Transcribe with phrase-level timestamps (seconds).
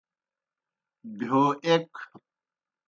[1.17, 1.91] بہیو ایْک۔